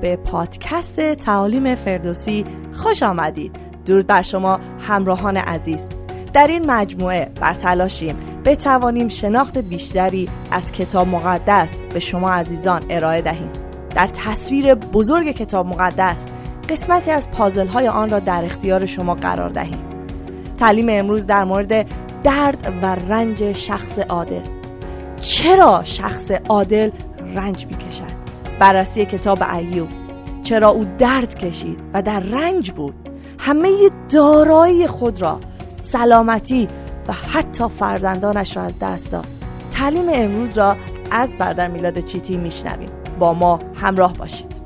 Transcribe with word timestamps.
به 0.00 0.16
پادکست 0.16 1.14
تعالیم 1.14 1.74
فردوسی 1.74 2.44
خوش 2.72 3.02
آمدید. 3.02 3.56
درود 3.86 4.06
بر 4.06 4.22
شما 4.22 4.60
همراهان 4.80 5.36
عزیز. 5.36 5.86
در 6.32 6.46
این 6.46 6.70
مجموعه 6.70 7.30
بر 7.40 7.54
تلاشیم 7.54 8.16
بتوانیم 8.44 9.08
شناخت 9.08 9.58
بیشتری 9.58 10.28
از 10.50 10.72
کتاب 10.72 11.08
مقدس 11.08 11.82
به 11.82 12.00
شما 12.00 12.30
عزیزان 12.30 12.82
ارائه 12.90 13.20
دهیم. 13.20 13.50
در 13.94 14.06
تصویر 14.06 14.74
بزرگ 14.74 15.30
کتاب 15.30 15.66
مقدس 15.66 16.26
قسمتی 16.68 17.10
از 17.10 17.30
پازل 17.30 17.66
های 17.66 17.88
آن 17.88 18.08
را 18.08 18.18
در 18.18 18.44
اختیار 18.44 18.86
شما 18.86 19.14
قرار 19.14 19.48
دهیم. 19.48 19.84
تعلیم 20.58 20.86
امروز 20.90 21.26
در 21.26 21.44
مورد 21.44 21.86
درد 22.22 22.72
و 22.82 22.86
رنج 22.86 23.52
شخص 23.52 23.98
عادل. 23.98 24.40
چرا 25.20 25.80
شخص 25.84 26.30
عادل 26.30 26.90
رنج 27.36 27.66
می‌کشد؟ 27.66 28.07
بررسی 28.58 29.06
کتاب 29.06 29.38
ایوب. 29.42 29.88
چرا 30.42 30.68
او 30.68 30.84
درد 30.98 31.38
کشید 31.38 31.78
و 31.94 32.02
در 32.02 32.20
رنج 32.20 32.70
بود. 32.70 32.94
همه 33.38 33.70
دارایی 34.12 34.86
خود 34.86 35.22
را 35.22 35.40
سلامتی 35.68 36.68
و 37.08 37.12
حتی 37.12 37.68
فرزندانش 37.68 38.56
را 38.56 38.62
از 38.62 38.78
دست 38.78 39.12
داد. 39.12 39.26
تعلیم 39.72 40.06
امروز 40.12 40.58
را 40.58 40.76
از 41.10 41.36
بردر 41.38 41.68
میلاد 41.68 42.00
چیتی 42.00 42.36
میشنویم. 42.36 42.88
با 43.18 43.34
ما 43.34 43.60
همراه 43.74 44.12
باشید. 44.12 44.62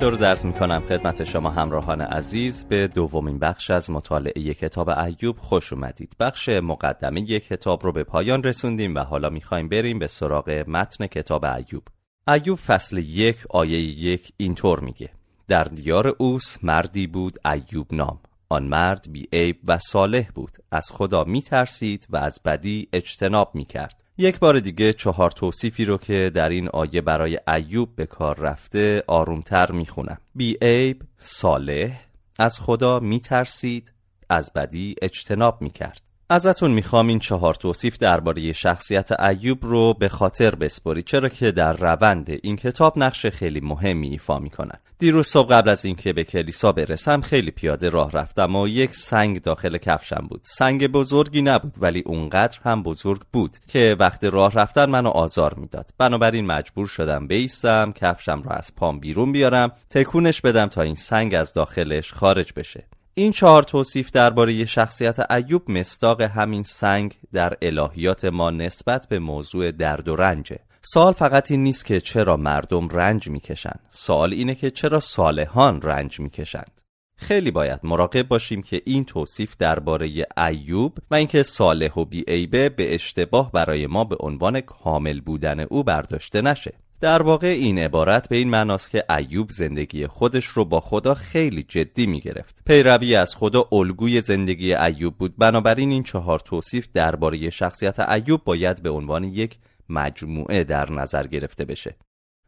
دور 0.00 0.14
درس 0.14 0.44
می 0.44 0.52
کنم 0.52 0.82
خدمت 0.88 1.24
شما 1.24 1.50
همراهان 1.50 2.00
عزیز. 2.00 2.64
به 2.64 2.88
دومین 2.88 3.38
بخش 3.38 3.70
از 3.70 3.90
مطالعه 3.90 4.54
کتاب 4.54 4.88
ایوب 4.88 5.36
خوش 5.38 5.72
اومدید. 5.72 6.16
بخش 6.20 6.48
مقدمه 6.48 7.40
کتاب 7.40 7.84
رو 7.84 7.92
به 7.92 8.04
پایان 8.04 8.42
رسوندیم 8.42 8.94
و 8.94 8.98
حالا 8.98 9.30
می‌خوایم 9.30 9.68
بریم 9.68 9.98
به 9.98 10.06
سراغ 10.06 10.64
متن 10.68 11.06
کتاب 11.06 11.44
ایوب. 11.44 11.82
ایوب 12.28 12.58
فصل 12.58 12.98
یک 12.98 13.36
آیه 13.50 13.80
یک 13.80 14.32
اینطور 14.36 14.80
میگه. 14.80 15.10
در 15.48 15.64
دیار 15.64 16.16
اوس 16.18 16.56
مردی 16.62 17.06
بود 17.06 17.38
ایوب 17.46 17.86
نام. 17.94 18.20
آن 18.48 18.64
مرد 18.64 19.06
بی 19.12 19.28
عیب 19.32 19.58
و 19.68 19.78
صالح 19.78 20.30
بود. 20.34 20.52
از 20.70 20.90
خدا 20.92 21.24
می 21.24 21.42
ترسید 21.42 22.06
و 22.10 22.16
از 22.16 22.40
بدی 22.44 22.88
اجتناب 22.92 23.54
می 23.54 23.64
کرد 23.64 24.02
یک 24.18 24.38
بار 24.38 24.60
دیگه 24.60 24.92
چهار 24.92 25.30
توصیفی 25.30 25.84
رو 25.84 25.98
که 25.98 26.30
در 26.34 26.48
این 26.48 26.68
آیه 26.68 27.00
برای 27.00 27.38
ایوب 27.48 27.96
به 27.96 28.06
کار 28.06 28.38
رفته 28.38 29.04
آرومتر 29.06 29.72
می 29.72 29.86
خونم 29.86 30.18
بی 30.34 30.56
عیب 30.62 31.02
صالح 31.18 32.00
از 32.38 32.60
خدا 32.60 33.00
می 33.00 33.20
ترسید 33.20 33.92
از 34.28 34.52
بدی 34.52 34.94
اجتناب 35.02 35.62
می 35.62 35.70
کرد 35.70 36.11
ازتون 36.32 36.70
می‌خوام 36.70 37.08
این 37.08 37.18
چهار 37.18 37.54
توصیف 37.54 37.98
درباره 37.98 38.52
شخصیت 38.52 39.20
ایوب 39.20 39.58
رو 39.62 39.94
به 39.94 40.08
خاطر 40.08 40.54
بسپری 40.54 41.02
چرا 41.02 41.28
که 41.28 41.50
در 41.50 41.72
روند 41.72 42.30
این 42.42 42.56
کتاب 42.56 42.98
نقش 42.98 43.26
خیلی 43.26 43.60
مهمی 43.60 44.08
ایفا 44.08 44.38
می‌کنن 44.38 44.78
دیروز 44.98 45.26
صبح 45.26 45.48
قبل 45.48 45.68
از 45.68 45.84
اینکه 45.84 46.12
به 46.12 46.24
کلیسا 46.24 46.72
برسم 46.72 47.20
خیلی 47.20 47.50
پیاده 47.50 47.88
راه 47.88 48.10
رفتم 48.10 48.56
و 48.56 48.68
یک 48.68 48.94
سنگ 48.94 49.42
داخل 49.42 49.78
کفشم 49.78 50.26
بود. 50.30 50.40
سنگ 50.44 50.86
بزرگی 50.86 51.42
نبود 51.42 51.74
ولی 51.80 52.02
اونقدر 52.06 52.58
هم 52.64 52.82
بزرگ 52.82 53.20
بود 53.32 53.56
که 53.68 53.96
وقت 54.00 54.24
راه 54.24 54.52
رفتن 54.52 54.90
منو 54.90 55.08
آزار 55.08 55.54
می‌داد. 55.54 55.90
بنابراین 55.98 56.46
مجبور 56.46 56.86
شدم 56.86 57.26
بیستم 57.26 57.92
کفشم 57.92 58.42
را 58.42 58.52
از 58.56 58.74
پام 58.74 59.00
بیرون 59.00 59.32
بیارم 59.32 59.72
تکونش 59.90 60.40
بدم 60.40 60.66
تا 60.66 60.82
این 60.82 60.94
سنگ 60.94 61.34
از 61.34 61.52
داخلش 61.52 62.12
خارج 62.12 62.52
بشه. 62.56 62.84
این 63.14 63.32
چهار 63.32 63.62
توصیف 63.62 64.10
درباره 64.10 64.64
شخصیت 64.64 65.30
ایوب 65.32 65.70
مستاق 65.70 66.20
همین 66.20 66.62
سنگ 66.62 67.14
در 67.32 67.56
الهیات 67.62 68.24
ما 68.24 68.50
نسبت 68.50 69.08
به 69.08 69.18
موضوع 69.18 69.70
درد 69.70 70.08
و 70.08 70.16
رنجه. 70.16 70.58
سوال 70.82 71.12
فقط 71.12 71.50
این 71.50 71.62
نیست 71.62 71.86
که 71.86 72.00
چرا 72.00 72.36
مردم 72.36 72.88
رنج 72.88 73.28
می‌کشند 73.28 73.80
سوال 73.90 74.32
اینه 74.32 74.54
که 74.54 74.70
چرا 74.70 75.00
صالحان 75.00 75.82
رنج 75.82 76.20
می‌کشند. 76.20 76.80
خیلی 77.16 77.50
باید 77.50 77.80
مراقب 77.82 78.28
باشیم 78.28 78.62
که 78.62 78.82
این 78.84 79.04
توصیف 79.04 79.56
درباره 79.56 80.26
ایوب 80.36 80.98
و 81.10 81.14
اینکه 81.14 81.42
صالح 81.42 81.94
و 81.94 82.04
بیعیبه 82.04 82.68
به 82.68 82.94
اشتباه 82.94 83.52
برای 83.52 83.86
ما 83.86 84.04
به 84.04 84.16
عنوان 84.20 84.60
کامل 84.60 85.20
بودن 85.20 85.60
او 85.60 85.84
برداشته 85.84 86.40
نشه. 86.40 86.72
در 87.02 87.22
واقع 87.22 87.46
این 87.46 87.78
عبارت 87.78 88.28
به 88.28 88.36
این 88.36 88.50
معناست 88.50 88.90
که 88.90 89.04
ایوب 89.18 89.50
زندگی 89.50 90.06
خودش 90.06 90.44
رو 90.44 90.64
با 90.64 90.80
خدا 90.80 91.14
خیلی 91.14 91.62
جدی 91.62 92.06
می 92.06 92.20
گرفت. 92.20 92.62
پیروی 92.66 93.16
از 93.16 93.36
خدا 93.36 93.68
الگوی 93.72 94.20
زندگی 94.20 94.74
ایوب 94.74 95.14
بود 95.18 95.36
بنابراین 95.38 95.90
این 95.90 96.02
چهار 96.02 96.38
توصیف 96.38 96.88
درباره 96.94 97.50
شخصیت 97.50 98.00
ایوب 98.00 98.44
باید 98.44 98.82
به 98.82 98.90
عنوان 98.90 99.24
یک 99.24 99.58
مجموعه 99.88 100.64
در 100.64 100.92
نظر 100.92 101.26
گرفته 101.26 101.64
بشه. 101.64 101.96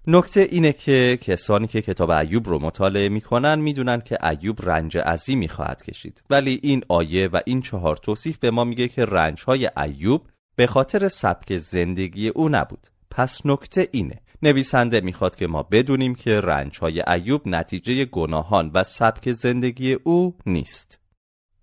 نکته 0.07 0.41
اینه 0.41 0.73
که 0.73 1.19
کسانی 1.23 1.67
که 1.67 1.83
کتاب 1.83 2.11
ایوب 2.11 2.49
رو 2.49 2.59
مطالعه 2.59 3.09
می‌کنن 3.09 3.59
می‌دونن 3.59 4.01
که 4.01 4.27
ایوب 4.27 4.71
رنج 4.71 4.99
عظیمی 4.99 5.49
خواهد 5.49 5.83
کشید 5.83 6.23
ولی 6.31 6.61
این 6.63 6.85
آیه 6.89 7.29
و 7.29 7.41
این 7.45 7.61
چهار 7.61 7.97
توصیف 7.97 8.39
به 8.39 8.51
ما 8.51 8.65
میگه 8.65 8.89
که 8.89 9.05
رنج 9.05 9.43
های 9.43 9.71
ایوب 9.77 10.23
به 10.57 10.67
خاطر 10.67 11.09
سبک 11.09 11.57
زندگی 11.57 12.29
او 12.29 12.49
نبود 12.49 12.87
پس 13.11 13.47
نکته 13.47 13.89
اینه 13.93 14.21
نویسنده 14.43 15.01
می‌خواد 15.01 15.37
که 15.37 15.47
ما 15.47 15.63
بدونیم 15.63 16.15
که 16.15 16.41
رنجهای 16.41 17.03
ایوب 17.09 17.43
نتیجه 17.49 18.05
گناهان 18.05 18.71
و 18.75 18.85
سبک 18.85 19.33
زندگی 19.33 19.93
او 19.93 20.37
نیست. 20.47 21.01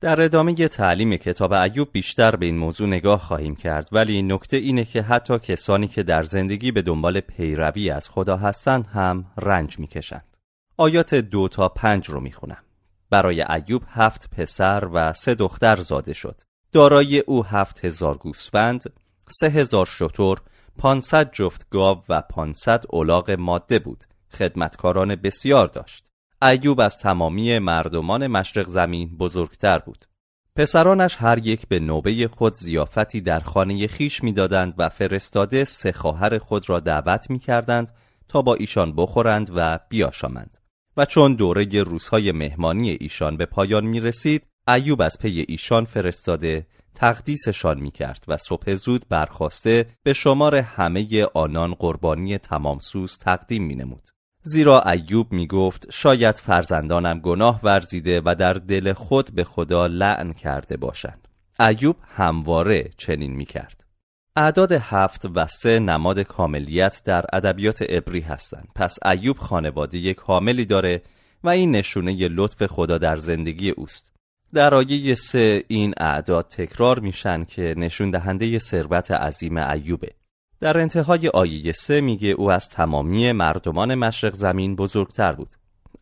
در 0.01 0.21
ادامه 0.21 0.53
تعلیم 0.67 1.17
کتاب 1.17 1.53
ایوب 1.53 1.87
بیشتر 1.91 2.35
به 2.35 2.45
این 2.45 2.57
موضوع 2.57 2.87
نگاه 2.87 3.19
خواهیم 3.19 3.55
کرد 3.55 3.89
ولی 3.91 4.21
نکته 4.21 4.57
اینه 4.57 4.85
که 4.85 5.01
حتی 5.01 5.39
کسانی 5.39 5.87
که 5.87 6.03
در 6.03 6.23
زندگی 6.23 6.71
به 6.71 6.81
دنبال 6.81 7.19
پیروی 7.19 7.89
از 7.89 8.09
خدا 8.09 8.37
هستند 8.37 8.88
هم 8.88 9.25
رنج 9.38 9.79
می‌کشند. 9.79 10.38
آیات 10.77 11.15
دو 11.15 11.47
تا 11.47 11.69
پنج 11.69 12.09
رو 12.09 12.19
می‌خونم. 12.19 12.63
برای 13.09 13.41
ایوب 13.41 13.83
هفت 13.88 14.29
پسر 14.29 14.88
و 14.93 15.13
سه 15.13 15.35
دختر 15.35 15.75
زاده 15.75 16.13
شد. 16.13 16.41
دارای 16.71 17.19
او 17.19 17.45
هفت 17.45 17.85
هزار 17.85 18.17
گوسفند، 18.17 18.93
سه 19.27 19.49
هزار 19.49 19.85
شتر، 19.85 20.35
500 20.77 21.31
جفت 21.33 21.69
گاو 21.69 22.03
و 22.09 22.21
500 22.21 22.83
الاغ 22.93 23.31
ماده 23.31 23.79
بود. 23.79 24.03
خدمتکاران 24.31 25.15
بسیار 25.15 25.65
داشت. 25.65 26.05
ایوب 26.41 26.79
از 26.79 26.99
تمامی 26.99 27.59
مردمان 27.59 28.27
مشرق 28.27 28.67
زمین 28.67 29.17
بزرگتر 29.17 29.79
بود. 29.79 30.05
پسرانش 30.55 31.15
هر 31.19 31.47
یک 31.47 31.67
به 31.67 31.79
نوبه 31.79 32.27
خود 32.27 32.53
زیافتی 32.53 33.21
در 33.21 33.39
خانه 33.39 33.87
خیش 33.87 34.23
می‌دادند 34.23 34.73
و 34.77 34.89
فرستاده 34.89 35.65
سه 35.65 35.91
خواهر 35.91 36.37
خود 36.37 36.69
را 36.69 36.79
دعوت 36.79 37.29
می 37.29 37.39
کردند 37.39 37.91
تا 38.27 38.41
با 38.41 38.55
ایشان 38.55 38.95
بخورند 38.95 39.51
و 39.55 39.79
بیاشامند. 39.89 40.57
و 40.97 41.05
چون 41.05 41.35
دوره 41.35 41.83
روزهای 41.83 42.31
مهمانی 42.31 42.97
ایشان 42.99 43.38
به 43.38 43.45
پایان 43.45 43.85
می 43.85 43.99
رسید 43.99 44.47
ایوب 44.67 45.01
از 45.01 45.19
پی 45.19 45.45
ایشان 45.47 45.85
فرستاده 45.85 46.67
تقدیسشان 46.96 47.79
می 47.79 47.91
کرد 47.91 48.25
و 48.28 48.38
صبح 48.38 48.75
زود 48.75 49.06
برخواسته 49.09 49.85
به 50.03 50.13
شمار 50.13 50.56
همه 50.56 51.25
آنان 51.34 51.74
قربانی 51.74 52.38
تمامسوز 52.38 53.18
تقدیم 53.18 53.63
می 53.63 53.75
نمود. 53.75 54.09
زیرا 54.44 54.81
ایوب 54.81 55.31
می 55.31 55.47
گفت 55.47 55.88
شاید 55.91 56.35
فرزندانم 56.35 57.19
گناه 57.19 57.59
ورزیده 57.63 58.22
و 58.25 58.35
در 58.40 58.53
دل 58.53 58.94
خود 58.94 59.35
به 59.35 59.44
خدا 59.44 59.88
لعن 59.88 60.34
کرده 60.34 60.78
باشند. 60.78 61.28
ایوب 61.59 61.96
همواره 62.07 62.90
چنین 62.97 63.31
می 63.31 63.46
کرد. 63.46 63.84
اعداد 64.35 64.72
هفت 64.72 65.25
و 65.35 65.47
سه 65.47 65.80
نماد 65.80 66.19
کاملیت 66.19 67.01
در 67.06 67.25
ادبیات 67.34 67.81
عبری 67.81 68.22
هستند. 68.22 68.68
پس 68.75 68.97
ایوب 69.06 69.38
خانواده 69.38 70.13
کاملی 70.13 70.66
داره 70.66 71.01
و 71.44 71.50
این 71.50 71.72
نشونه 71.72 72.28
لطف 72.28 72.66
خدا 72.66 72.97
در 72.97 73.16
زندگی 73.16 73.69
اوست. 73.69 74.12
در 74.53 74.75
آیه 74.75 75.16
سه 75.16 75.63
این 75.67 75.94
اعداد 75.97 76.47
تکرار 76.47 77.00
میشن 77.00 77.44
که 77.44 77.75
نشون 77.78 78.09
دهنده 78.09 78.59
ثروت 78.59 79.12
عظیم 79.12 79.57
ایوبه. 79.57 80.12
در 80.59 80.79
انتهای 80.79 81.28
آیه 81.28 81.72
سه 81.72 82.01
میگه 82.01 82.28
او 82.28 82.51
از 82.51 82.69
تمامی 82.69 83.31
مردمان 83.31 83.95
مشرق 83.95 84.33
زمین 84.33 84.75
بزرگتر 84.75 85.31
بود. 85.33 85.50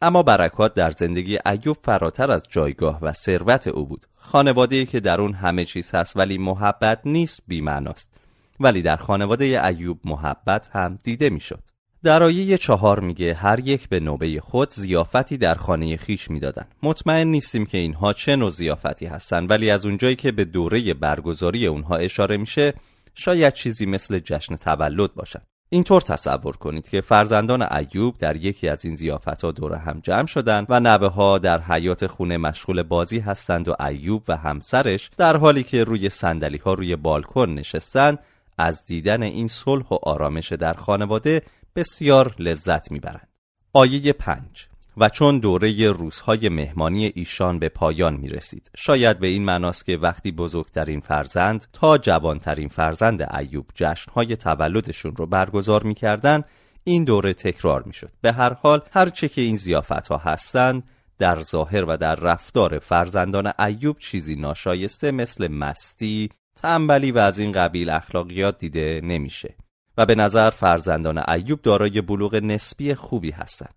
اما 0.02 0.24
برکات 0.24 0.74
در 0.74 0.90
زندگی 0.90 1.40
ایوب 1.46 1.78
فراتر 1.84 2.32
از 2.32 2.44
جایگاه 2.50 3.00
و 3.02 3.14
ثروت 3.14 3.68
او 3.68 3.86
بود. 3.86 4.06
خانواده 4.16 4.86
که 4.86 5.00
در 5.00 5.22
اون 5.22 5.34
همه 5.34 5.66
چیز 5.66 5.96
هست 5.96 6.18
ولی 6.18 6.38
محبت 6.38 7.00
نیست 7.06 7.40
بیمعناست. 7.48 8.14
ولی 8.60 8.82
در 8.82 8.96
خانواده 8.96 9.68
ایوب 9.68 10.00
محبت 10.06 10.70
هم 10.74 11.00
دیده 11.04 11.30
می‌شد. 11.30 11.64
در 12.04 12.24
آیه 12.24 12.58
چهار 12.58 13.00
میگه 13.00 13.34
هر 13.34 13.60
یک 13.60 13.90
به 13.90 14.00
نوبه 14.00 14.40
خود 14.42 14.70
زیافتی 14.70 15.38
در 15.38 15.56
خانه 15.56 15.98
خیش 15.98 16.32
می‌دادن. 16.32 16.66
مطمئن 16.84 17.28
نیستیم 17.28 17.66
که 17.66 17.78
اینها 17.78 18.14
چه 18.14 18.36
نوع 18.36 18.50
زیافتی 18.50 19.06
هستن 19.06 19.46
ولی 19.46 19.72
از 19.72 19.86
اونجایی 19.86 20.16
که 20.16 20.32
به 20.32 20.46
دوره 20.46 20.94
برگزاری 20.94 21.68
اونها 21.68 21.96
اشاره 21.96 22.38
میشه 22.38 22.74
شاید 23.16 23.54
چیزی 23.54 23.86
مثل 23.86 24.20
جشن 24.20 24.56
تولد 24.56 25.14
باشن. 25.14 25.40
اینطور 25.72 26.02
تصور 26.02 26.58
کنید 26.58 26.90
که 26.90 27.02
فرزندان 27.02 27.62
ایوب 27.62 28.18
در 28.18 28.36
یکی 28.36 28.68
از 28.70 28.86
این 28.86 28.96
زیافت 28.96 29.44
ها 29.44 29.52
دور 29.52 29.76
هم 29.76 30.00
جمع 30.04 30.26
شدند 30.26 30.66
و 30.70 30.80
نوه 30.80 31.08
ها 31.08 31.38
در 31.38 31.62
حیات 31.62 32.08
خونه 32.08 32.38
مشغول 32.38 32.84
بازی 32.84 33.20
هستند 33.20 33.68
و 33.68 33.76
ایوب 33.84 34.24
و 34.28 34.38
همسرش 34.38 35.10
در 35.18 35.38
حالی 35.38 35.64
که 35.64 35.84
روی 35.84 36.10
سندلی 36.10 36.58
ها 36.58 36.74
روی 36.74 36.96
بالکن 36.96 37.50
نشستند 37.50 38.20
از 38.60 38.86
دیدن 38.86 39.24
این 39.24 39.48
صلح 39.48 39.86
و 39.92 39.98
آرامش 40.04 40.52
در 40.54 40.74
خانواده 40.74 41.42
بسیار 41.76 42.36
لذت 42.40 42.92
می‌برند. 42.92 43.28
آیه 43.74 44.14
پنج 44.14 44.68
و 44.98 45.10
چون 45.10 45.40
دوره 45.40 45.92
روزهای 45.92 46.50
مهمانی 46.50 47.12
ایشان 47.16 47.60
به 47.60 47.70
پایان 47.70 48.14
می 48.14 48.30
رسید. 48.30 48.72
شاید 48.78 49.20
به 49.20 49.28
این 49.28 49.46
معناست 49.46 49.86
که 49.86 49.98
وقتی 49.98 50.32
بزرگترین 50.32 51.00
فرزند 51.00 51.66
تا 51.74 51.98
جوانترین 51.98 52.68
فرزند 52.68 53.36
ایوب 53.36 53.66
جشنهای 53.76 54.36
تولدشون 54.36 55.16
رو 55.16 55.26
برگزار 55.26 55.84
می 55.84 55.96
کردن، 55.96 56.44
این 56.84 57.04
دوره 57.04 57.34
تکرار 57.34 57.84
می 57.84 57.94
شد. 57.94 58.12
به 58.22 58.32
هر 58.32 58.54
حال 58.54 58.82
هرچه 58.92 59.30
که 59.30 59.42
این 59.42 59.56
زیافت 59.56 60.08
ها 60.08 60.18
هستند 60.18 60.84
در 61.18 61.40
ظاهر 61.40 61.86
و 61.88 61.98
در 61.98 62.16
رفتار 62.16 62.80
فرزندان 62.80 63.52
ایوب 63.60 64.00
چیزی 64.00 64.36
ناشایسته 64.36 65.12
مثل 65.12 65.48
مستی، 65.48 66.30
تنبلی 66.62 67.12
و 67.12 67.18
از 67.18 67.40
این 67.40 67.52
قبیل 67.52 67.90
اخلاقیات 67.90 68.58
دیده 68.58 69.02
نمیشه 69.04 69.56
و 69.98 70.06
به 70.06 70.16
نظر 70.16 70.50
فرزندان 70.50 71.30
ایوب 71.30 71.62
دارای 71.62 72.02
بلوغ 72.02 72.36
نسبی 72.36 72.94
خوبی 72.94 73.32
هستند. 73.32 73.74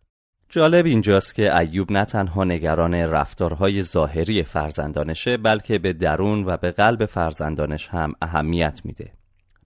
جالب 0.49 0.87
اینجاست 0.87 1.34
که 1.34 1.56
ایوب 1.56 1.93
نه 1.93 2.05
تنها 2.05 2.44
نگران 2.44 2.94
رفتارهای 2.94 3.82
ظاهری 3.82 4.43
فرزندانشه 4.43 5.37
بلکه 5.37 5.79
به 5.79 5.93
درون 5.93 6.44
و 6.44 6.56
به 6.56 6.70
قلب 6.70 7.06
فرزندانش 7.06 7.88
هم 7.88 8.12
اهمیت 8.23 8.81
میده. 8.84 9.12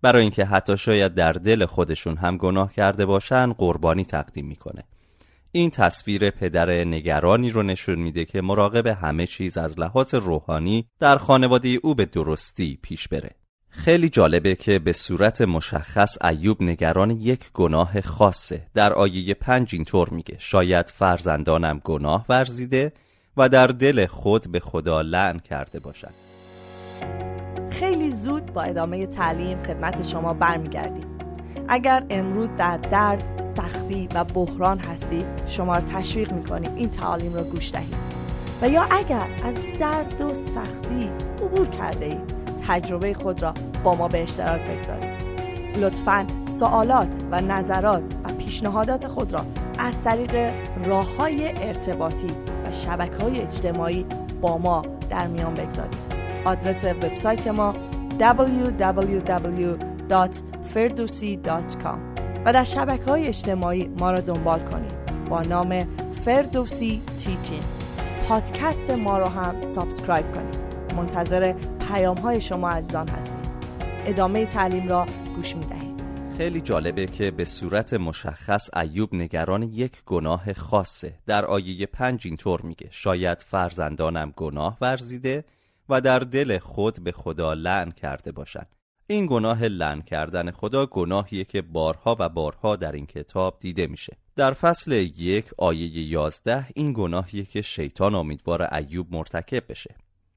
برای 0.03 0.23
اینکه 0.23 0.45
حتی 0.45 0.77
شاید 0.77 1.15
در 1.15 1.33
دل 1.33 1.67
خودشون 1.67 2.17
هم 2.17 2.37
گناه 2.37 2.73
کرده 2.73 3.07
باشن 3.07 3.53
قربانی 3.53 4.05
تقدیم 4.05 4.47
می‌کنه. 4.47 4.85
این 5.57 5.71
تصویر 5.71 6.31
پدر 6.31 6.85
نگرانی 6.85 7.51
رو 7.51 7.63
نشون 7.63 7.99
میده 7.99 8.25
که 8.25 8.41
مراقب 8.41 8.87
همه 8.87 9.27
چیز 9.27 9.59
از 9.59 9.79
لحاظ 9.79 10.15
روحانی 10.15 10.87
در 11.01 11.17
خانواده 11.17 11.69
او 11.83 11.95
به 11.95 12.05
درستی 12.05 12.79
پیش 12.83 13.09
بره. 13.09 13.31
خیلی 13.69 14.09
جالبه 14.09 14.55
که 14.55 14.79
به 14.79 14.93
صورت 14.93 15.41
مشخص 15.43 16.23
ایوب 16.25 16.63
نگران 16.63 17.11
یک 17.11 17.53
گناه 17.55 18.01
خاصه 18.01 18.67
در 18.75 18.93
آیه 18.93 19.35
پنج 19.35 19.75
اینطور 19.75 20.11
میگه. 20.11 20.37
شاید 20.39 20.87
فرزندانم 20.87 21.81
گناه 21.85 22.27
ورزیده 22.29 22.93
و 23.37 23.49
در 23.49 23.67
دل 23.67 24.07
خود 24.07 24.53
به 24.53 24.61
خدا 24.61 25.01
لعن 25.01 25.39
کرده 25.39 25.81
باشند 25.81 26.15
خیلی 27.71 28.13
زود 28.13 28.53
با 28.53 28.63
ادامه 28.63 29.07
تعلیم 29.07 29.63
خدمت 29.63 30.09
شما 30.09 30.35
برمیگردیم. 30.35 31.16
اگر 31.69 32.05
امروز 32.11 32.49
در 32.59 32.77
درد، 32.77 33.25
سختی 33.41 34.09
و 34.15 34.25
بحران 34.25 34.79
هستید 34.79 35.27
شما 35.47 35.75
را 35.75 35.81
تشویق 35.81 36.33
می‌کنیم 36.33 36.75
این 36.77 36.91
تعالیم 36.91 37.35
را 37.35 37.45
گوش 37.45 37.73
دهید. 37.73 37.97
و 38.63 38.69
یا 38.69 38.83
اگر 38.91 39.27
از 39.45 39.55
درد 39.81 40.21
و 40.21 40.35
سختی 40.35 41.11
عبور 41.43 41.67
کرده 41.67 42.07
اید 42.07 42.35
تجربه 42.69 43.15
خود 43.15 43.43
را 43.43 43.55
با 43.85 43.97
ما 43.97 44.09
به 44.09 44.23
اشتراک 44.23 44.61
بگذارید. 44.61 45.27
لطفا 45.79 46.27
سوالات 46.47 47.19
و 47.31 47.41
نظرات 47.41 48.03
و 48.25 48.33
پیشنهادات 48.33 49.07
خود 49.07 49.33
را 49.33 49.41
از 49.79 50.03
طریق 50.03 50.53
راه 50.87 51.17
های 51.17 51.49
ارتباطی 51.49 52.27
و 52.67 52.73
شبکه 52.73 53.25
های 53.25 53.41
اجتماعی 53.41 54.07
با 54.41 54.59
ما 54.59 54.83
در 55.11 55.27
میان 55.27 55.55
بگذارید. 55.55 55.97
آدرس 56.45 56.85
وبسایت 56.85 57.49
ما 57.49 57.75
www.ferdusi.com 60.67 62.17
و 62.45 62.53
در 62.53 62.65
شبکه 62.65 63.05
های 63.05 63.27
اجتماعی 63.27 63.89
ما 63.89 64.11
را 64.11 64.21
دنبال 64.21 64.61
کنید. 64.61 65.07
با 65.29 65.43
نام 65.43 65.87
فردوسی 66.25 67.03
Teaching 67.19 67.63
پادکست 68.29 68.91
ما 68.91 69.19
را 69.19 69.29
هم 69.29 69.65
subscribe 69.65 70.33
کنید. 70.33 70.57
منتظر 70.97 71.53
پیام 71.89 72.17
های 72.17 72.41
شما 72.41 72.69
عزیزان 72.69 73.09
هستیم. 73.09 73.53
ادامه 74.07 74.47
تعلیم 74.47 74.89
را 74.89 75.07
گوش 75.37 75.57
می 75.57 75.65
دهیم 75.65 75.97
خیلی 76.37 76.61
جالبه 76.61 77.07
که 77.07 77.31
به 77.31 77.45
صورت 77.45 77.95
مشخص 77.95 78.71
ایوب 78.77 79.15
نگران 79.15 79.63
یک 79.63 80.05
گناه 80.07 80.53
خاصه. 80.53 81.15
در 81.27 81.45
آیه 81.45 81.87
پنج 81.87 82.27
اینطور 82.27 82.63
میگه 82.63 82.89
شاید 82.91 83.39
فرزندانم 83.39 84.33
گناه 84.37 84.79
ورزیده 84.81 85.45
و 85.89 86.01
در 86.01 86.19
دل 86.19 86.59
خود 86.59 87.05
به 87.05 87.13
خدا 87.13 87.55
لعن 87.55 87.91
کرده 87.91 88.33
باشند. 88.33 88.77
این 89.09 89.27
گناه 89.27 89.65
لعن 89.65 90.03
کردن 90.03 90.51
خدا 90.51 90.87
گناهیه 90.87 91.45
که 91.45 91.63
بارها 91.63 92.17
و 92.19 92.29
بارها 92.29 92.77
در 92.77 92.93
این 92.93 93.07
کتاب 93.07 93.59
دیده 93.61 93.87
میشه. 93.87 94.17
در 94.37 94.53
فصل 94.53 94.93
یک 94.93 95.47
آیه 95.59 96.09
یازده 96.09 96.67
این 96.75 96.93
گناهیه 96.93 97.45
که 97.45 97.63
شیطان 97.63 98.15
امیدوار 98.15 98.75
ایوب 98.75 99.07
مرتکب 99.11 99.63
بشه. 99.69 99.95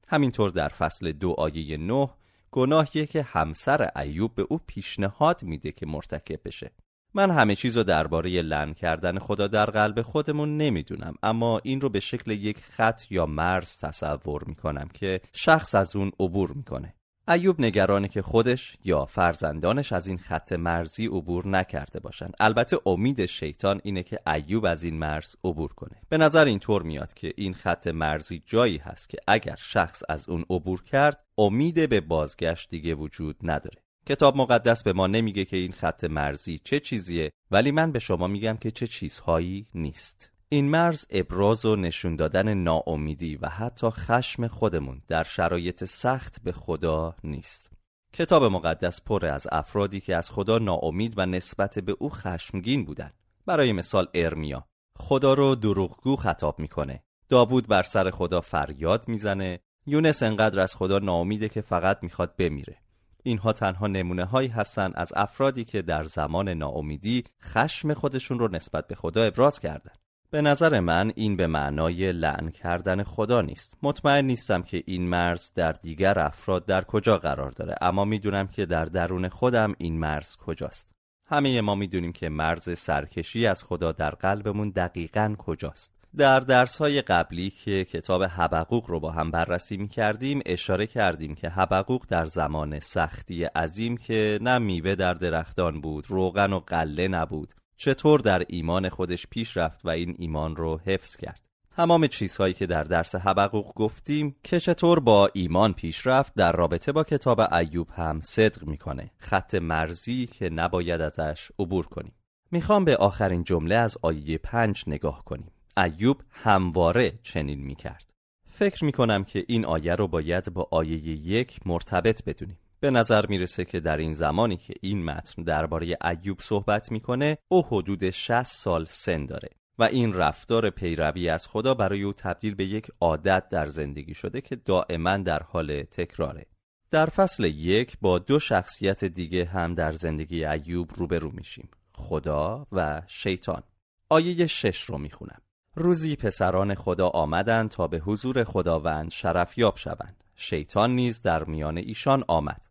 همینطور 0.08 0.50
در 0.50 0.68
فصل 0.68 1.12
دو 1.12 1.34
آیه 1.38 1.76
نه 1.76 2.08
گناهیه 2.50 3.06
که 3.06 3.22
همسر 3.22 3.90
ایوب 3.96 4.34
به 4.34 4.46
او 4.48 4.60
پیشنهاد 4.66 5.42
میده 5.42 5.72
که 5.72 5.86
مرتکب 5.86 6.40
بشه. 6.44 6.70
من 7.14 7.30
همه 7.30 7.54
چیز 7.54 7.76
رو 7.76 7.82
درباره 7.82 8.42
لن 8.42 8.74
کردن 8.74 9.18
خدا 9.18 9.46
در 9.46 9.66
قلب 9.66 10.02
خودمون 10.02 10.56
نمی‌دونم 10.56 11.14
اما 11.22 11.60
این 11.64 11.80
رو 11.80 11.88
به 11.88 12.00
شکل 12.00 12.30
یک 12.30 12.58
خط 12.58 13.02
یا 13.12 13.26
مرز 13.26 13.78
تصور 13.78 14.44
می‌کنم 14.44 14.88
که 14.94 15.20
شخص 15.32 15.74
از 15.74 15.96
اون 15.96 16.12
عبور 16.20 16.52
می‌کنه. 16.52 16.94
ایوب 17.30 17.60
نگرانه 17.60 18.08
که 18.08 18.22
خودش 18.22 18.76
یا 18.84 19.04
فرزندانش 19.04 19.92
از 19.92 20.06
این 20.06 20.18
خط 20.18 20.52
مرزی 20.52 21.06
عبور 21.06 21.48
نکرده 21.48 22.00
باشند. 22.00 22.34
البته 22.40 22.78
امید 22.86 23.26
شیطان 23.26 23.80
اینه 23.84 24.02
که 24.02 24.18
ایوب 24.26 24.64
از 24.64 24.84
این 24.84 24.98
مرز 24.98 25.36
عبور 25.44 25.72
کنه. 25.72 25.96
به 26.08 26.18
نظر 26.18 26.44
اینطور 26.44 26.82
میاد 26.82 27.14
که 27.14 27.32
این 27.36 27.54
خط 27.54 27.86
مرزی 27.86 28.42
جایی 28.46 28.78
هست 28.78 29.08
که 29.08 29.18
اگر 29.26 29.56
شخص 29.58 30.02
از 30.08 30.28
اون 30.28 30.44
عبور 30.50 30.84
کرد 30.84 31.24
امید 31.38 31.88
به 31.88 32.00
بازگشت 32.00 32.70
دیگه 32.70 32.94
وجود 32.94 33.36
نداره. 33.42 33.82
کتاب 34.06 34.36
مقدس 34.36 34.82
به 34.82 34.92
ما 34.92 35.06
نمیگه 35.06 35.44
که 35.44 35.56
این 35.56 35.72
خط 35.72 36.04
مرزی 36.04 36.60
چه 36.64 36.80
چیزیه 36.80 37.32
ولی 37.50 37.70
من 37.70 37.92
به 37.92 37.98
شما 37.98 38.26
میگم 38.26 38.56
که 38.56 38.70
چه 38.70 38.86
چیزهایی 38.86 39.66
نیست. 39.74 40.30
این 40.52 40.70
مرز 40.70 41.06
ابراز 41.10 41.64
و 41.64 41.76
نشون 41.76 42.16
دادن 42.16 42.54
ناامیدی 42.54 43.36
و 43.36 43.48
حتی 43.48 43.90
خشم 43.90 44.46
خودمون 44.46 45.02
در 45.08 45.22
شرایط 45.22 45.84
سخت 45.84 46.42
به 46.42 46.52
خدا 46.52 47.14
نیست. 47.24 47.72
کتاب 48.12 48.44
مقدس 48.44 49.02
پر 49.02 49.26
از 49.26 49.46
افرادی 49.52 50.00
که 50.00 50.16
از 50.16 50.30
خدا 50.30 50.58
ناامید 50.58 51.14
و 51.16 51.26
نسبت 51.26 51.78
به 51.78 51.96
او 51.98 52.10
خشمگین 52.10 52.84
بودند. 52.84 53.14
برای 53.46 53.72
مثال 53.72 54.08
ارمیا 54.14 54.66
خدا 54.96 55.34
رو 55.34 55.54
دروغگو 55.54 56.16
خطاب 56.16 56.58
می‌کنه. 56.58 57.02
داوود 57.28 57.68
بر 57.68 57.82
سر 57.82 58.10
خدا 58.10 58.40
فریاد 58.40 59.08
می‌زنه. 59.08 59.60
یونس 59.86 60.22
انقدر 60.22 60.60
از 60.60 60.76
خدا 60.76 60.98
ناامیده 60.98 61.48
که 61.48 61.60
فقط 61.60 61.98
می‌خواد 62.02 62.36
بمیره. 62.36 62.76
اینها 63.22 63.52
تنها 63.52 63.86
نمونه 63.86 64.24
هایی 64.24 64.48
هستند 64.48 64.92
از 64.96 65.12
افرادی 65.16 65.64
که 65.64 65.82
در 65.82 66.04
زمان 66.04 66.48
ناامیدی 66.48 67.24
خشم 67.42 67.94
خودشون 67.94 68.38
رو 68.38 68.48
نسبت 68.48 68.86
به 68.86 68.94
خدا 68.94 69.22
ابراز 69.22 69.60
کردند. 69.60 69.98
به 70.32 70.42
نظر 70.42 70.80
من 70.80 71.12
این 71.14 71.36
به 71.36 71.46
معنای 71.46 72.12
لعن 72.12 72.50
کردن 72.50 73.02
خدا 73.02 73.40
نیست. 73.40 73.76
مطمئن 73.82 74.24
نیستم 74.24 74.62
که 74.62 74.82
این 74.86 75.08
مرز 75.08 75.52
در 75.54 75.72
دیگر 75.72 76.18
افراد 76.18 76.66
در 76.66 76.84
کجا 76.84 77.18
قرار 77.18 77.50
داره 77.50 77.74
اما 77.80 78.04
می‌دونم 78.04 78.46
که 78.46 78.66
در 78.66 78.84
درون 78.84 79.28
خودم 79.28 79.74
این 79.78 79.98
مرز 79.98 80.36
کجاست. 80.36 80.90
همه 81.26 81.60
ما 81.60 81.74
می‌دونیم 81.74 82.12
که 82.12 82.28
مرز 82.28 82.78
سرکشی 82.78 83.46
از 83.46 83.64
خدا 83.64 83.92
در 83.92 84.10
قلبمون 84.10 84.70
دقیقا 84.70 85.34
کجاست. 85.38 86.00
در 86.16 86.40
درس 86.40 86.78
های 86.78 87.02
قبلی 87.02 87.50
که 87.50 87.84
کتاب 87.84 88.22
حبقوق 88.24 88.90
رو 88.90 89.00
با 89.00 89.10
هم 89.10 89.30
بررسی 89.30 89.76
می 89.76 89.88
کردیم 89.88 90.40
اشاره 90.46 90.86
کردیم 90.86 91.34
که 91.34 91.48
حبقوق 91.48 92.06
در 92.08 92.24
زمان 92.24 92.78
سختی 92.78 93.44
عظیم 93.44 93.96
که 93.96 94.38
نه 94.42 94.58
میوه 94.58 94.94
در 94.94 95.14
درختان 95.14 95.80
بود 95.80 96.04
روغن 96.08 96.52
و 96.52 96.58
قله 96.58 97.08
نبود 97.08 97.52
چطور 97.82 98.20
در 98.20 98.42
ایمان 98.48 98.88
خودش 98.88 99.26
پیش 99.26 99.56
رفت 99.56 99.84
و 99.84 99.88
این 99.88 100.16
ایمان 100.18 100.56
رو 100.56 100.80
حفظ 100.84 101.16
کرد. 101.16 101.42
تمام 101.70 102.06
چیزهایی 102.06 102.54
که 102.54 102.66
در 102.66 102.82
درس 102.82 103.14
حبقوق 103.14 103.74
گفتیم 103.74 104.36
که 104.42 104.60
چطور 104.60 105.00
با 105.00 105.30
ایمان 105.34 105.72
پیش 105.72 106.06
رفت 106.06 106.34
در 106.34 106.52
رابطه 106.52 106.92
با 106.92 107.04
کتاب 107.04 107.54
ایوب 107.54 107.88
هم 107.90 108.20
صدق 108.20 108.64
می‌کنه. 108.64 109.10
خط 109.18 109.54
مرزی 109.54 110.26
که 110.26 110.50
نباید 110.50 111.00
ازش 111.00 111.50
عبور 111.58 111.86
کنیم. 111.86 112.12
می‌خوام 112.50 112.84
به 112.84 112.96
آخرین 112.96 113.44
جمله 113.44 113.74
از 113.74 113.98
آیه 114.02 114.38
پنج 114.38 114.84
نگاه 114.86 115.24
کنیم. 115.24 115.50
ایوب 115.76 116.22
همواره 116.30 117.18
چنین 117.22 117.60
می‌کرد. 117.60 118.10
فکر 118.50 118.84
می‌کنم 118.84 119.24
که 119.24 119.44
این 119.48 119.64
آیه 119.64 119.94
رو 119.94 120.08
باید 120.08 120.52
با 120.52 120.68
آیه 120.70 121.08
یک 121.08 121.60
مرتبط 121.66 122.24
بدونیم. 122.24 122.58
به 122.80 122.90
نظر 122.90 123.26
می‌رسه 123.26 123.64
که 123.64 123.80
در 123.80 123.96
این 123.96 124.12
زمانی 124.12 124.56
که 124.56 124.74
این 124.80 125.04
متن 125.04 125.42
درباره 125.42 125.98
ایوب 126.04 126.40
صحبت 126.40 126.92
می‌کنه 126.92 127.38
او 127.48 127.66
حدود 127.66 128.10
60 128.10 128.42
سال 128.42 128.84
سن 128.88 129.26
داره 129.26 129.48
و 129.78 129.82
این 129.82 130.14
رفتار 130.14 130.70
پیروی 130.70 131.28
از 131.28 131.48
خدا 131.48 131.74
برای 131.74 132.02
او 132.02 132.12
تبدیل 132.12 132.54
به 132.54 132.64
یک 132.64 132.90
عادت 133.00 133.48
در 133.48 133.66
زندگی 133.66 134.14
شده 134.14 134.40
که 134.40 134.56
دائما 134.56 135.16
در 135.16 135.42
حال 135.42 135.82
تکراره. 135.82 136.46
در 136.90 137.06
فصل 137.06 137.44
یک 137.44 137.96
با 138.00 138.18
دو 138.18 138.38
شخصیت 138.38 139.04
دیگه 139.04 139.44
هم 139.44 139.74
در 139.74 139.92
زندگی 139.92 140.44
ایوب 140.44 140.90
روبرو 140.94 141.30
میشیم 141.30 141.68
خدا 141.94 142.66
و 142.72 143.02
شیطان. 143.06 143.62
آیه 144.08 144.46
شش 144.46 144.80
رو 144.80 144.98
می‌خونم. 144.98 145.40
روزی 145.74 146.16
پسران 146.16 146.74
خدا 146.74 147.08
آمدند 147.08 147.70
تا 147.70 147.86
به 147.86 147.98
حضور 147.98 148.44
خداوند 148.44 149.10
شرفیاب 149.10 149.76
شوند. 149.76 150.24
شیطان 150.34 150.94
نیز 150.94 151.22
در 151.22 151.44
میان 151.44 151.78
ایشان 151.78 152.24
آمد. 152.28 152.69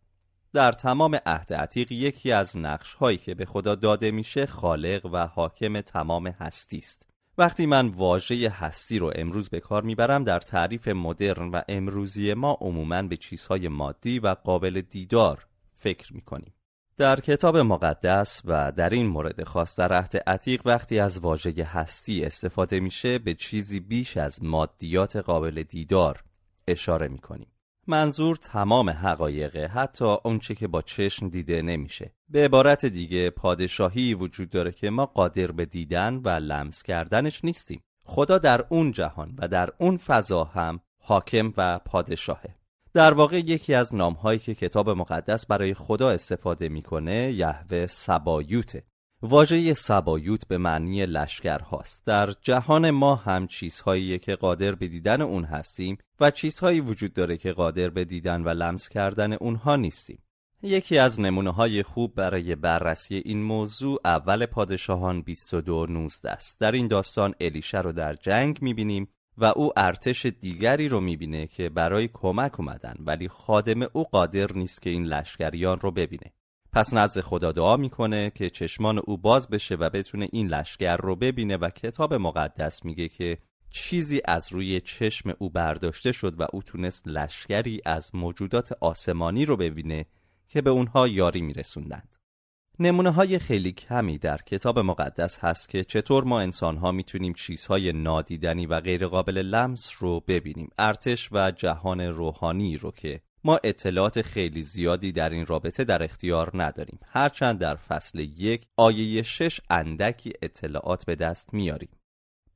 در 0.52 0.72
تمام 0.72 1.18
عهد 1.26 1.52
عتیق 1.52 1.92
یکی 1.92 2.32
از 2.32 2.56
نقش 2.56 2.94
هایی 2.94 3.18
که 3.18 3.34
به 3.34 3.44
خدا 3.44 3.74
داده 3.74 4.10
میشه 4.10 4.46
خالق 4.46 5.06
و 5.12 5.26
حاکم 5.26 5.80
تمام 5.80 6.26
هستی 6.26 6.78
است. 6.78 7.10
وقتی 7.38 7.66
من 7.66 7.88
واژه 7.88 8.48
هستی 8.48 8.98
رو 8.98 9.12
امروز 9.14 9.48
به 9.48 9.60
کار 9.60 9.82
می‌برم 9.82 10.24
در 10.24 10.40
تعریف 10.40 10.88
مدرن 10.88 11.50
و 11.50 11.60
امروزی 11.68 12.34
ما 12.34 12.58
عموما 12.60 13.02
به 13.02 13.16
چیزهای 13.16 13.68
مادی 13.68 14.18
و 14.18 14.28
قابل 14.28 14.80
دیدار 14.80 15.46
فکر 15.78 16.14
می‌کنیم. 16.14 16.54
در 16.96 17.20
کتاب 17.20 17.56
مقدس 17.56 18.42
و 18.44 18.72
در 18.72 18.88
این 18.88 19.06
مورد 19.06 19.44
خاص 19.44 19.78
در 19.78 19.92
عهد 19.92 20.16
عتیق 20.16 20.66
وقتی 20.66 20.98
از 20.98 21.18
واژه 21.18 21.64
هستی 21.64 22.24
استفاده 22.24 22.80
میشه 22.80 23.18
به 23.18 23.34
چیزی 23.34 23.80
بیش 23.80 24.16
از 24.16 24.44
مادیات 24.44 25.16
قابل 25.16 25.62
دیدار 25.62 26.24
اشاره 26.68 27.08
می‌کنیم. 27.08 27.48
منظور 27.90 28.36
تمام 28.36 28.90
حقایقه 28.90 29.66
حتی 29.66 30.04
اونچه 30.24 30.54
که 30.54 30.68
با 30.68 30.82
چشم 30.82 31.28
دیده 31.28 31.62
نمیشه. 31.62 32.14
به 32.28 32.44
عبارت 32.44 32.86
دیگه 32.86 33.30
پادشاهی 33.30 34.14
وجود 34.14 34.50
داره 34.50 34.72
که 34.72 34.90
ما 34.90 35.06
قادر 35.06 35.52
به 35.52 35.64
دیدن 35.64 36.14
و 36.14 36.28
لمس 36.28 36.82
کردنش 36.82 37.44
نیستیم. 37.44 37.82
خدا 38.04 38.38
در 38.38 38.64
اون 38.68 38.92
جهان 38.92 39.34
و 39.38 39.48
در 39.48 39.70
اون 39.78 39.96
فضا 39.96 40.44
هم 40.44 40.80
حاکم 41.02 41.52
و 41.56 41.78
پادشاهه. 41.78 42.56
در 42.94 43.12
واقع 43.12 43.38
یکی 43.38 43.74
از 43.74 43.94
نامهایی 43.94 44.38
که 44.38 44.54
کتاب 44.54 44.90
مقدس 44.90 45.46
برای 45.46 45.74
خدا 45.74 46.10
استفاده 46.10 46.68
می‌کنه 46.68 47.32
یهوه 47.32 47.86
سبایوته. 47.86 48.82
واژه 49.22 49.74
سبایوت 49.74 50.48
به 50.48 50.58
معنی 50.58 51.06
لشکر 51.06 51.58
هاست. 51.58 52.06
در 52.06 52.30
جهان 52.42 52.90
ما 52.90 53.14
هم 53.14 53.46
چیزهایی 53.46 54.18
که 54.18 54.34
قادر 54.34 54.74
به 54.74 54.88
دیدن 54.88 55.22
اون 55.22 55.44
هستیم 55.44 55.98
و 56.20 56.30
چیزهایی 56.30 56.80
وجود 56.80 57.12
داره 57.12 57.36
که 57.36 57.52
قادر 57.52 57.90
به 57.90 58.04
دیدن 58.04 58.42
و 58.42 58.48
لمس 58.48 58.88
کردن 58.88 59.32
اونها 59.32 59.76
نیستیم. 59.76 60.22
یکی 60.62 60.98
از 60.98 61.20
نمونه 61.20 61.50
های 61.50 61.82
خوب 61.82 62.14
برای 62.14 62.54
بررسی 62.54 63.16
این 63.24 63.42
موضوع 63.42 64.00
اول 64.04 64.46
پادشاهان 64.46 65.22
22 65.22 66.08
است. 66.24 66.60
در 66.60 66.72
این 66.72 66.88
داستان 66.88 67.34
الیشه 67.40 67.80
رو 67.80 67.92
در 67.92 68.14
جنگ 68.14 68.58
می‌بینیم 68.62 69.08
و 69.38 69.44
او 69.44 69.72
ارتش 69.76 70.26
دیگری 70.26 70.88
رو 70.88 71.00
می‌بینه 71.00 71.46
که 71.46 71.68
برای 71.68 72.08
کمک 72.12 72.60
اومدن 72.60 72.94
ولی 73.00 73.28
خادم 73.28 73.82
او 73.92 74.04
قادر 74.04 74.52
نیست 74.52 74.82
که 74.82 74.90
این 74.90 75.04
لشکریان 75.04 75.80
رو 75.80 75.90
ببینه. 75.90 76.32
پس 76.72 76.94
نزد 76.94 77.20
خدا 77.20 77.52
دعا 77.52 77.76
می‌کنه 77.76 78.32
که 78.34 78.50
چشمان 78.50 78.98
او 78.98 79.18
باز 79.18 79.48
بشه 79.48 79.74
و 79.74 79.90
بتونه 79.90 80.28
این 80.32 80.48
لشکر 80.48 80.96
رو 80.96 81.16
ببینه 81.16 81.56
و 81.56 81.70
کتاب 81.70 82.14
مقدس 82.14 82.84
میگه 82.84 83.08
که 83.08 83.38
چیزی 83.70 84.20
از 84.24 84.52
روی 84.52 84.80
چشم 84.80 85.34
او 85.38 85.50
برداشته 85.50 86.12
شد 86.12 86.40
و 86.40 86.46
او 86.52 86.62
تونست 86.62 87.08
لشکری 87.08 87.80
از 87.84 88.14
موجودات 88.14 88.72
آسمانی 88.80 89.44
رو 89.44 89.56
ببینه 89.56 90.06
که 90.48 90.62
به 90.62 90.70
اونها 90.70 91.08
یاری 91.08 91.40
میرسوندند. 91.40 92.16
نمونه 92.78 93.10
های 93.10 93.38
خیلی 93.38 93.72
کمی 93.72 94.18
در 94.18 94.36
کتاب 94.36 94.78
مقدس 94.78 95.38
هست 95.38 95.68
که 95.68 95.84
چطور 95.84 96.24
ما 96.24 96.40
انسان 96.40 96.76
ها 96.76 96.92
می‌تونیم 96.92 97.32
چیزهای 97.32 97.92
نادیدنی 97.92 98.66
و 98.66 98.80
غیرقابل 98.80 99.38
لمس 99.38 99.92
رو 99.98 100.20
ببینیم 100.20 100.68
ارتش 100.78 101.28
و 101.32 101.50
جهان 101.50 102.00
روحانی 102.00 102.76
رو 102.76 102.90
که 102.90 103.20
ما 103.44 103.60
اطلاعات 103.64 104.22
خیلی 104.22 104.62
زیادی 104.62 105.12
در 105.12 105.30
این 105.30 105.46
رابطه 105.46 105.84
در 105.84 106.02
اختیار 106.02 106.50
نداریم. 106.54 107.00
هرچند 107.06 107.58
در 107.58 107.76
فصل 107.76 108.18
یک 108.18 108.66
آیه 108.76 109.22
شش 109.22 109.60
اندکی 109.70 110.32
اطلاعات 110.42 111.04
به 111.04 111.14
دست 111.14 111.54
میاریم. 111.54 111.88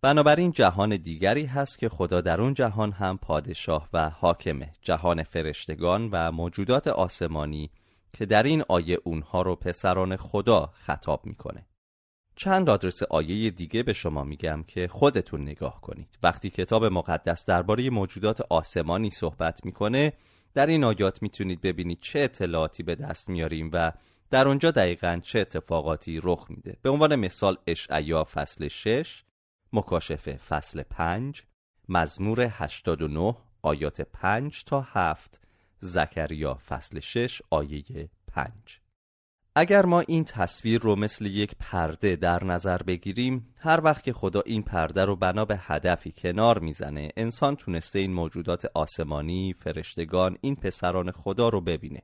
بنابراین 0.00 0.52
جهان 0.52 0.96
دیگری 0.96 1.46
هست 1.46 1.78
که 1.78 1.88
خدا 1.88 2.20
در 2.20 2.40
اون 2.40 2.54
جهان 2.54 2.92
هم 2.92 3.18
پادشاه 3.18 3.88
و 3.92 4.10
حاکمه. 4.10 4.72
جهان 4.82 5.22
فرشتگان 5.22 6.08
و 6.12 6.32
موجودات 6.32 6.86
آسمانی 6.88 7.70
که 8.12 8.26
در 8.26 8.42
این 8.42 8.64
آیه 8.68 8.98
اونها 9.04 9.42
رو 9.42 9.56
پسران 9.56 10.16
خدا 10.16 10.70
خطاب 10.74 11.26
می‌کنه. 11.26 11.66
چند 12.36 12.70
آدرس 12.70 13.02
آیه 13.02 13.50
دیگه 13.50 13.82
به 13.82 13.92
شما 13.92 14.24
میگم 14.24 14.64
که 14.68 14.88
خودتون 14.88 15.42
نگاه 15.42 15.80
کنید. 15.80 16.18
وقتی 16.22 16.50
کتاب 16.50 16.84
مقدس 16.84 17.46
درباره 17.46 17.90
موجودات 17.90 18.40
آسمانی 18.40 19.10
صحبت 19.10 19.64
می‌کنه 19.64 20.12
در 20.54 20.66
این 20.66 20.84
آیات 20.84 21.22
می‌تونید 21.22 21.60
ببینید 21.60 21.98
چه 22.00 22.18
اطلاعاتی 22.18 22.82
به 22.82 22.94
دست 22.94 23.28
میاریم 23.28 23.70
و 23.72 23.92
در 24.30 24.48
اونجا 24.48 24.70
دقیقا 24.70 25.20
چه 25.22 25.38
اتفاقاتی 25.38 26.20
رخ 26.22 26.46
میده. 26.50 26.76
به 26.82 26.90
عنوان 26.90 27.16
مثال 27.16 27.56
اشعیا 27.66 28.24
فصل 28.24 28.68
6 28.68 29.24
مکاشفه 29.72 30.36
فصل 30.36 30.82
5 30.82 31.42
مزمور 31.88 32.40
89 32.40 33.36
آیات 33.62 34.00
5 34.00 34.64
تا 34.64 34.80
7 34.80 35.40
زکریا 35.78 36.54
فصل 36.54 37.00
6 37.00 37.42
آیه 37.50 38.10
5 38.26 38.83
اگر 39.56 39.86
ما 39.86 40.00
این 40.00 40.24
تصویر 40.24 40.80
رو 40.80 40.96
مثل 40.96 41.26
یک 41.26 41.54
پرده 41.60 42.16
در 42.16 42.44
نظر 42.44 42.78
بگیریم 42.78 43.54
هر 43.56 43.80
وقت 43.84 44.04
که 44.04 44.12
خدا 44.12 44.40
این 44.40 44.62
پرده 44.62 45.04
رو 45.04 45.16
بنا 45.16 45.44
به 45.44 45.56
هدفی 45.60 46.12
کنار 46.16 46.58
می‌زنه 46.58 47.10
انسان 47.16 47.56
تونسته 47.56 47.98
این 47.98 48.12
موجودات 48.12 48.66
آسمانی 48.74 49.54
فرشتگان 49.58 50.38
این 50.40 50.56
پسران 50.56 51.10
خدا 51.10 51.48
رو 51.48 51.60
ببینه. 51.60 52.02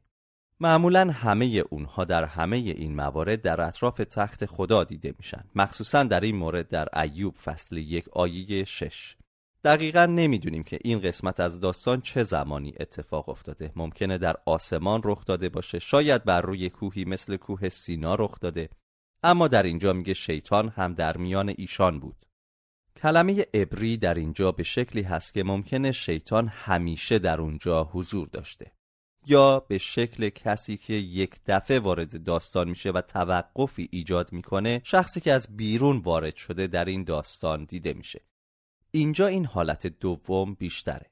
معمولا 0.60 1.10
همه 1.10 1.62
اونها 1.70 2.04
در 2.04 2.24
همه 2.24 2.56
این 2.56 2.96
موارد 2.96 3.42
در 3.42 3.60
اطراف 3.60 3.96
تخت 3.96 4.46
خدا 4.46 4.84
دیده 4.84 5.14
میشن. 5.18 5.44
مخصوصا 5.54 6.02
در 6.02 6.20
این 6.20 6.36
مورد 6.36 6.68
در 6.68 6.88
ایوب 7.00 7.34
فصل 7.34 7.76
یک 7.76 8.08
آیه 8.08 8.64
شش. 8.64 9.16
دقیقا 9.64 10.06
نمی‌دونیم 10.06 10.62
که 10.62 10.78
این 10.84 11.00
قسمت 11.00 11.40
از 11.40 11.60
داستان 11.60 12.00
چه 12.00 12.22
زمانی 12.22 12.74
اتفاق 12.80 13.28
افتاده. 13.28 13.72
ممکنه 13.76 14.18
در 14.18 14.36
آسمان 14.46 15.00
رخ 15.04 15.24
داده 15.24 15.48
باشه 15.48 15.78
شاید 15.78 16.24
بر 16.24 16.40
روی 16.40 16.70
کوهی 16.70 17.04
مثل 17.04 17.36
کوه 17.36 17.68
سینا 17.68 18.14
رخ 18.14 18.40
داده. 18.40 18.68
اما 19.22 19.48
در 19.48 19.62
اینجا 19.62 19.92
میگه 19.92 20.14
شیطان 20.14 20.68
هم 20.68 20.94
در 20.94 21.16
میان 21.16 21.54
ایشان 21.58 22.00
بود. 22.00 22.26
کلمه 22.96 23.46
ابری 23.54 23.96
در 23.96 24.14
اینجا 24.14 24.52
به 24.52 24.62
شکلی 24.62 25.02
هست 25.02 25.34
که 25.34 25.42
ممکنه 25.42 25.92
شیطان 25.92 26.46
همیشه 26.46 27.18
در 27.18 27.40
اونجا 27.40 27.84
حضور 27.84 28.28
داشته. 28.28 28.72
یا 29.26 29.60
به 29.60 29.78
شکل 29.78 30.28
کسی 30.28 30.76
که 30.76 30.94
یک 30.94 31.34
دفعه 31.46 31.78
وارد 31.78 32.24
داستان 32.24 32.68
میشه 32.68 32.90
و 32.90 33.00
توقفی 33.00 33.88
ایجاد 33.92 34.32
می‌کنه 34.32 34.80
شخصی 34.84 35.20
که 35.20 35.32
از 35.32 35.56
بیرون 35.56 35.98
وارد 35.98 36.36
شده 36.36 36.66
در 36.66 36.84
این 36.84 37.04
داستان 37.04 37.64
دیده 37.64 37.92
میشه. 37.92 38.20
اینجا 38.90 39.26
این 39.26 39.46
حالت 39.46 39.86
دوم 39.86 40.54
بیشتره. 40.54 41.06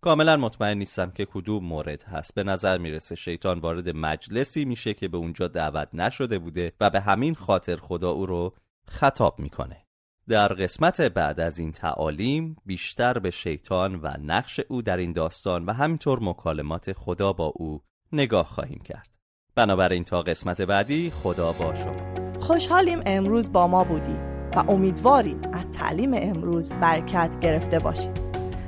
کاملا 0.00 0.36
مطمئن 0.36 0.78
نیستم 0.78 1.10
که 1.10 1.24
کدوم 1.24 1.64
مورد 1.64 2.02
هست. 2.02 2.34
به 2.34 2.42
نظر 2.42 2.78
می‌رسه 2.78 3.14
شیطان 3.14 3.58
وارد 3.58 3.88
مجلسی 3.88 4.64
میشه 4.64 4.94
که 4.94 5.08
به 5.08 5.16
اونجا 5.16 5.48
دعوت 5.48 5.88
نشده 5.92 6.38
بوده 6.38 6.72
و 6.80 6.90
به 6.90 7.00
همین 7.00 7.34
خاطر 7.34 7.76
خدا 7.76 8.10
او 8.10 8.26
رو 8.26 8.54
خطاب 8.86 9.38
می‌کنه. 9.38 9.86
در 10.28 10.48
قسمت 10.48 11.00
بعد 11.00 11.40
از 11.40 11.58
این 11.58 11.72
تعالیم 11.72 12.56
بیشتر 12.66 13.18
به 13.18 13.30
شیطان 13.30 13.94
و 13.94 14.10
نقش 14.22 14.60
او 14.68 14.82
در 14.82 14.96
این 14.96 15.12
داستان 15.12 15.64
و 15.64 15.72
همینطور 15.72 16.18
مکالمات 16.22 16.92
خدا 16.92 17.32
با 17.32 17.46
او 17.46 17.82
نگاه 18.12 18.46
خواهیم 18.46 18.80
کرد. 18.84 19.10
بنابراین 19.54 20.04
تا 20.04 20.22
قسمت 20.22 20.62
بعدی 20.62 21.10
خدا 21.10 21.52
با 21.52 21.74
شما. 21.74 22.38
خوشحالیم 22.40 23.00
امروز 23.06 23.52
با 23.52 23.66
ما 23.66 23.84
بودید. 23.84 24.29
و 24.56 24.70
امیدواریم 24.70 25.40
از 25.52 25.78
تعلیم 25.78 26.10
امروز 26.14 26.72
برکت 26.72 27.40
گرفته 27.40 27.78
باشید. 27.78 28.20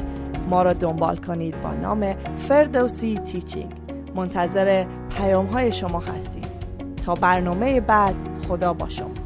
ما 0.50 0.62
را 0.62 0.74
دنبال 0.74 1.16
کنید 1.18 1.62
با 1.62 1.74
نام 1.74 2.14
فردوسی 2.38 3.20
تیچینگ. 3.20 3.72
منتظر 4.16 4.86
پیام 5.18 5.46
های 5.46 5.72
شما 5.72 6.00
هستیم. 6.00 6.44
تا 7.06 7.14
برنامه 7.14 7.82
بعد 7.82 8.16
خدا 8.48 8.74
با 8.74 8.90
شما. 8.90 9.23